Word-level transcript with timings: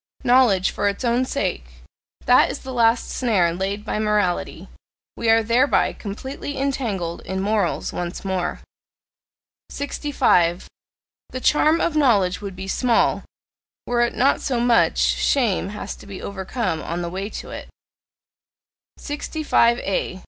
"Knowledge 0.23 0.71
for 0.71 0.89
its 0.89 1.05
own 1.05 1.25
sake" 1.25 1.63
that 2.25 2.49
is 2.49 2.61
the 2.61 2.73
last 2.73 3.07
snare 3.07 3.53
laid 3.53 3.85
by 3.85 3.99
morality: 3.99 4.67
we 5.15 5.29
are 5.29 5.43
thereby 5.43 5.93
completely 5.93 6.57
entangled 6.57 7.21
in 7.21 7.39
morals 7.39 7.93
once 7.93 8.25
more. 8.25 8.61
65. 9.69 10.67
The 11.29 11.39
charm 11.39 11.79
of 11.79 11.95
knowledge 11.95 12.41
would 12.41 12.55
be 12.55 12.67
small, 12.67 13.21
were 13.85 14.01
it 14.01 14.15
not 14.15 14.41
so 14.41 14.59
much 14.59 14.97
shame 14.97 15.69
has 15.69 15.95
to 15.97 16.07
be 16.07 16.19
overcome 16.19 16.81
on 16.81 17.03
the 17.03 17.07
way 17.09 17.29
to 17.29 17.51
it. 17.51 17.69
65A. 18.99 20.19